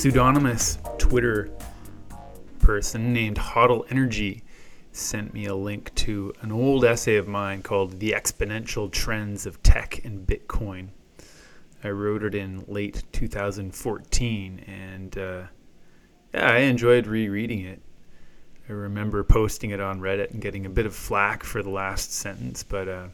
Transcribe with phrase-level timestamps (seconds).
[0.00, 1.50] pseudonymous Twitter
[2.58, 4.42] person named Hodl Energy
[4.92, 9.62] sent me a link to an old essay of mine called The Exponential Trends of
[9.62, 10.88] Tech and Bitcoin.
[11.84, 15.42] I wrote it in late 2014, and uh,
[16.32, 17.82] yeah, I enjoyed rereading it.
[18.70, 22.14] I remember posting it on Reddit and getting a bit of flack for the last
[22.14, 23.08] sentence, but uh,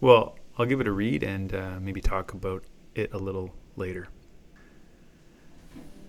[0.00, 4.08] well, I'll give it a read and uh, maybe talk about it a little later.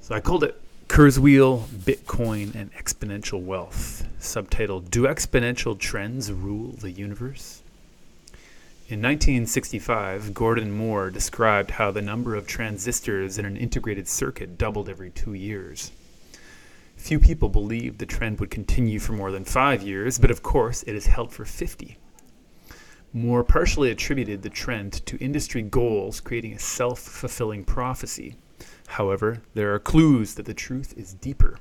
[0.01, 4.07] So I called it Kurzweil, Bitcoin, and Exponential Wealth.
[4.19, 7.61] Subtitled Do Exponential Trends Rule the Universe?
[8.87, 14.89] In 1965, Gordon Moore described how the number of transistors in an integrated circuit doubled
[14.89, 15.91] every two years.
[16.95, 20.81] Few people believed the trend would continue for more than five years, but of course
[20.83, 21.97] it has held for 50.
[23.13, 28.37] Moore partially attributed the trend to industry goals creating a self fulfilling prophecy.
[28.87, 31.59] However, there are clues that the truth is deeper.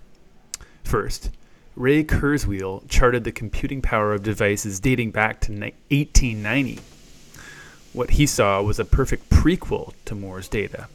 [0.83, 1.31] First,
[1.77, 6.81] Ray Kurzweil charted the computing power of devices dating back to 1890.
[7.93, 10.89] What he saw was a perfect prequel to Moore's data,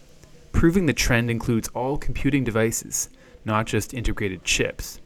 [0.52, 3.10] proving the trend includes all computing devices,
[3.46, 5.00] not just integrated chips.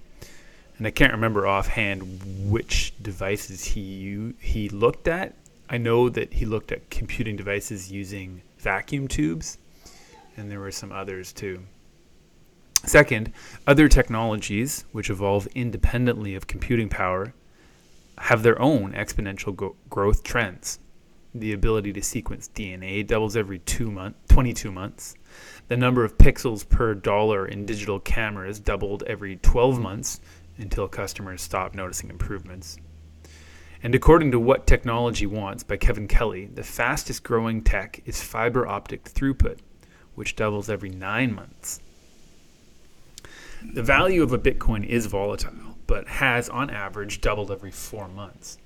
[0.78, 5.36] And I can't remember offhand which devices he he looked at.
[5.70, 9.58] I know that he looked at computing devices using vacuum tubes
[10.38, 11.64] and there were some others too.
[12.86, 13.34] Second,
[13.66, 17.34] other technologies, which evolve independently of computing power,
[18.20, 20.80] have their own exponential go- growth trends.
[21.34, 25.16] The ability to sequence DNA doubles every two month, 22 months.
[25.68, 30.20] The number of pixels per dollar in digital cameras doubled every 12 months
[30.58, 32.78] until customers stopped noticing improvements.
[33.84, 38.68] And according to What Technology Wants by Kevin Kelly, the fastest growing tech is fiber
[38.68, 39.60] optic throughput
[40.18, 41.80] which doubles every nine months.
[43.72, 48.58] The value of a Bitcoin is volatile, but has on average doubled every four months.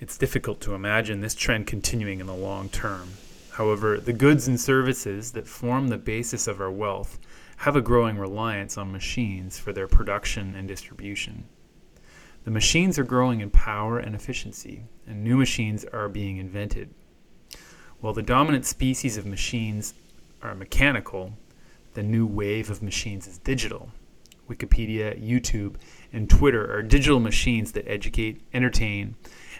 [0.00, 3.08] It's difficult to imagine this trend continuing in the long term.
[3.52, 7.18] However, the goods and services that form the basis of our wealth
[7.56, 11.44] have a growing reliance on machines for their production and distribution.
[12.44, 16.90] The machines are growing in power and efficiency, and new machines are being invented.
[18.00, 19.94] While the dominant species of machines
[20.42, 21.34] are mechanical,
[21.94, 23.90] the new wave of machines is digital.
[24.48, 25.76] Wikipedia, YouTube,
[26.12, 29.14] and Twitter are digital machines that educate, entertain,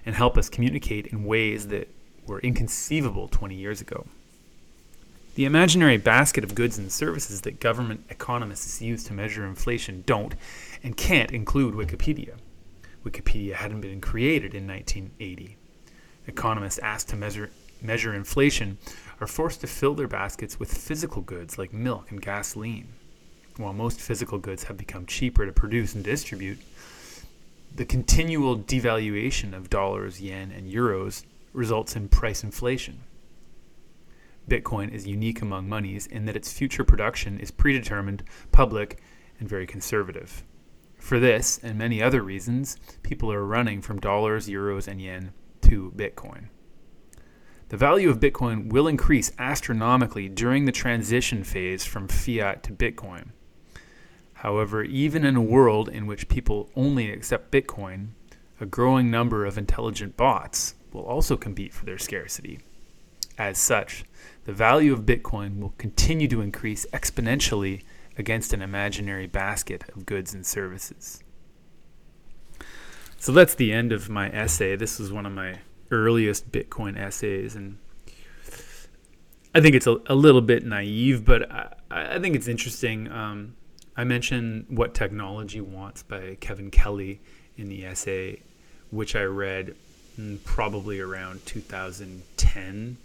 [0.05, 1.89] and help us communicate in ways that
[2.27, 4.07] were inconceivable 20 years ago.
[5.37, 10.35] The imaginary basket of goods and services that government economists use to measure inflation don't
[10.83, 12.35] and can't include Wikipedia.
[13.05, 15.57] Wikipedia hadn't been created in 1980.
[16.27, 18.79] Economists asked to measure, measure inflation
[19.20, 22.88] are forced to fill their baskets with physical goods like milk and gasoline.
[23.56, 26.58] While most physical goods have become cheaper to produce and distribute,
[27.75, 33.00] the continual devaluation of dollars, yen, and euros results in price inflation.
[34.48, 39.00] Bitcoin is unique among monies in that its future production is predetermined, public,
[39.38, 40.42] and very conservative.
[40.98, 45.32] For this and many other reasons, people are running from dollars, euros, and yen
[45.62, 46.48] to Bitcoin.
[47.70, 53.28] The value of Bitcoin will increase astronomically during the transition phase from fiat to Bitcoin.
[54.34, 58.08] However, even in a world in which people only accept Bitcoin,
[58.60, 62.58] a growing number of intelligent bots will also compete for their scarcity.
[63.38, 64.04] As such,
[64.47, 67.84] the value of Bitcoin will continue to increase exponentially
[68.19, 71.22] against an imaginary basket of goods and services.
[73.16, 74.75] So that's the end of my essay.
[74.75, 75.60] This was one of my
[75.91, 77.78] earliest Bitcoin essays, and
[79.55, 83.11] I think it's a, a little bit naive, but I, I think it's interesting.
[83.11, 83.56] Um,
[83.97, 87.20] I mentioned What Technology Wants by Kevin Kelly
[87.56, 88.43] in the essay,
[88.91, 89.75] which I read
[90.44, 92.97] probably around 2010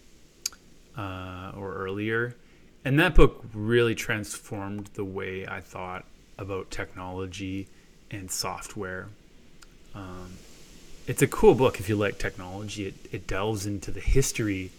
[0.98, 2.36] uh, or earlier.
[2.84, 6.06] And that book really transformed the way I thought
[6.38, 7.68] about technology
[8.12, 9.08] and software.
[9.94, 10.34] Um,
[11.08, 12.88] it's a cool book if you like technology.
[12.88, 14.72] It, it delves into the history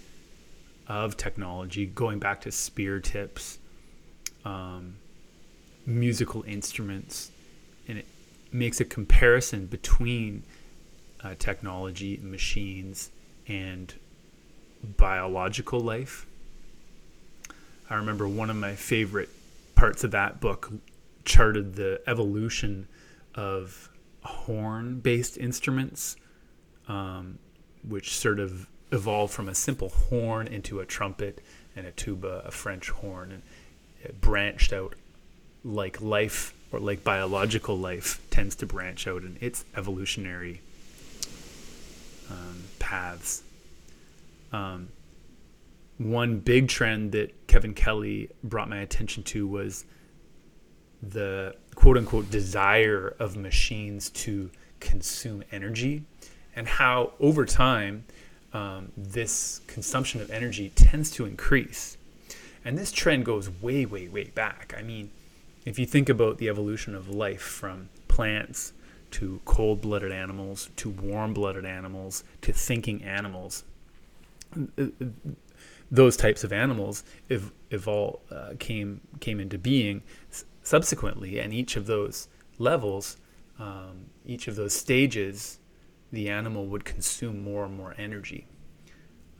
[0.88, 3.58] of technology, going back to spear tips,
[4.44, 4.96] um,
[5.84, 7.30] musical instruments,
[7.88, 8.06] and it
[8.52, 10.42] makes a comparison between
[11.22, 13.10] uh, technology, machines,
[13.48, 13.94] and
[14.96, 16.26] biological life.
[17.88, 19.28] I remember one of my favorite
[19.74, 20.72] parts of that book
[21.24, 22.88] charted the evolution
[23.34, 23.90] of
[24.26, 26.16] horn based instruments,
[26.88, 27.38] um,
[27.86, 31.42] which sort of evolved from a simple horn into a trumpet
[31.74, 33.32] and a tuba, a French horn.
[33.32, 33.42] And
[34.02, 34.94] it branched out
[35.64, 40.60] like life or like biological life tends to branch out in its evolutionary
[42.30, 43.42] um, paths.
[44.52, 44.88] Um,
[45.98, 49.84] one big trend that Kevin Kelly brought my attention to was
[51.02, 54.50] the quote unquote desire of machines to
[54.80, 56.04] consume energy
[56.54, 58.04] and how over time
[58.52, 61.98] um, this consumption of energy tends to increase.
[62.64, 64.74] And this trend goes way, way, way back.
[64.76, 65.10] I mean,
[65.64, 68.72] if you think about the evolution of life from plants
[69.12, 73.64] to cold blooded animals to warm blooded animals to thinking animals,
[75.90, 80.02] those types of animals if all uh, came came into being
[80.62, 82.28] subsequently, and each of those
[82.58, 83.16] levels,
[83.58, 85.58] um, each of those stages,
[86.12, 88.46] the animal would consume more and more energy.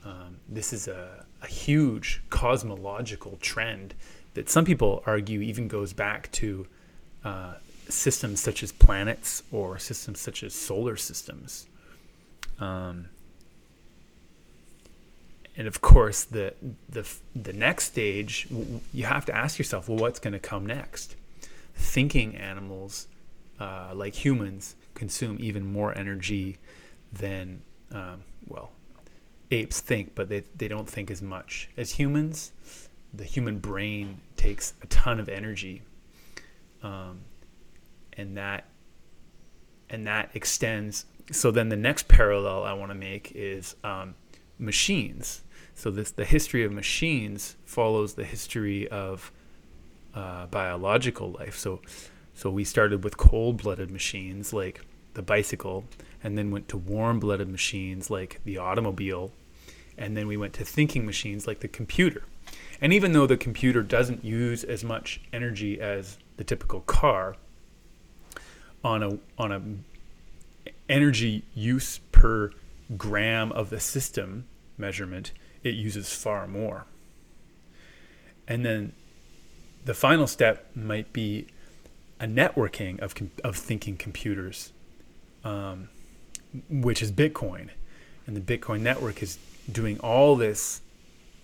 [0.04, 3.94] Um, this is a, a huge cosmological trend
[4.34, 6.66] that some people argue even goes back to
[7.24, 7.54] uh,
[7.88, 11.66] systems such as planets or systems such as solar systems.
[12.60, 13.08] Um,
[15.56, 16.54] and of course, the
[16.88, 18.46] the the next stage,
[18.92, 21.16] you have to ask yourself, well, what's going to come next?
[21.74, 23.08] Thinking animals,
[23.58, 26.58] uh, like humans, consume even more energy
[27.12, 28.70] than um, well,
[29.50, 32.52] apes think, but they they don't think as much as humans.
[33.14, 35.80] The human brain takes a ton of energy,
[36.82, 37.20] um,
[38.12, 38.66] and that
[39.88, 41.06] and that extends.
[41.32, 44.14] So then the next parallel I want to make is um,
[44.58, 45.42] machines
[45.76, 49.30] so this the history of machines follows the history of
[50.14, 51.56] uh, biological life.
[51.56, 51.80] So
[52.34, 54.80] so we started with cold-blooded machines like
[55.14, 55.84] the bicycle,
[56.24, 59.32] and then went to warm-blooded machines like the automobile,
[59.96, 62.24] and then we went to thinking machines like the computer.
[62.80, 67.36] And even though the computer doesn't use as much energy as the typical car,
[68.82, 72.50] on a on a energy use per
[72.96, 74.46] gram of the system
[74.78, 75.32] measurement,
[75.66, 76.86] it uses far more.
[78.48, 78.92] And then
[79.84, 81.46] the final step might be
[82.20, 83.14] a networking of,
[83.44, 84.72] of thinking computers,
[85.44, 85.88] um,
[86.70, 87.70] which is Bitcoin.
[88.26, 89.38] And the Bitcoin network is
[89.70, 90.80] doing all this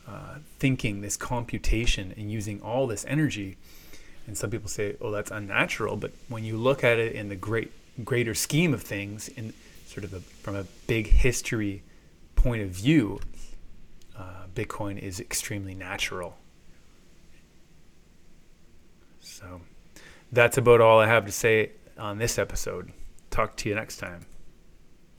[0.07, 3.57] uh, thinking, this computation, and using all this energy.
[4.27, 7.37] And some people say, "Oh, that's unnatural." But when you look at it in the
[7.37, 7.71] great,
[8.05, 9.53] greater scheme of things, in
[9.87, 11.83] sort of a, from a big history
[12.35, 13.21] point of view,
[14.55, 16.37] Bitcoin is extremely natural.
[19.21, 19.61] So
[20.31, 22.93] that's about all I have to say on this episode.
[23.31, 24.27] Talk to you next time.